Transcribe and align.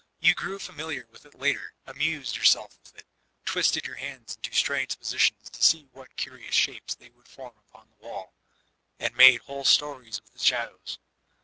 You 0.19 0.33
grew 0.33 0.57
familiar 0.57 1.05
with 1.11 1.27
it 1.27 1.35
later, 1.37 1.75
amused 1.85 2.35
yourself 2.35 2.75
with 2.81 2.97
it, 2.97 3.05
twisted 3.45 3.85
your 3.85 3.97
hands 3.97 4.35
into 4.35 4.51
strange 4.51 4.97
positions 4.97 5.47
to 5.51 5.61
see 5.61 5.89
what 5.91 6.15
curious 6.17 6.55
shapes 6.55 6.95
they 6.95 7.09
would 7.11 7.27
form 7.27 7.53
upon 7.69 7.87
the 7.87 8.07
wall, 8.07 8.33
and 8.99 9.15
made 9.15 9.41
whole 9.41 9.63
stories 9.63 10.19
with 10.19 10.33
the 10.33 10.39
shadows. 10.39 10.97